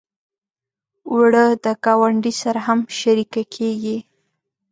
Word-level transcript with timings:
اوړه 1.11 1.45
د 1.63 1.65
ګاونډي 1.85 2.33
سره 2.41 2.59
هم 2.67 2.79
شریکه 2.99 3.43
کېږي 3.55 3.97